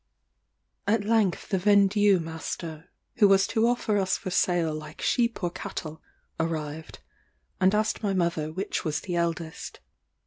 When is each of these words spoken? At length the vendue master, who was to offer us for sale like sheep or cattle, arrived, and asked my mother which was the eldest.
At 0.87 1.03
length 1.05 1.49
the 1.49 1.59
vendue 1.59 2.19
master, 2.19 2.89
who 3.17 3.27
was 3.27 3.45
to 3.45 3.67
offer 3.67 3.99
us 3.99 4.17
for 4.17 4.31
sale 4.31 4.73
like 4.73 4.99
sheep 4.99 5.43
or 5.43 5.51
cattle, 5.51 6.01
arrived, 6.39 6.97
and 7.59 7.75
asked 7.75 8.01
my 8.01 8.15
mother 8.15 8.51
which 8.51 8.83
was 8.83 9.01
the 9.01 9.15
eldest. 9.15 9.79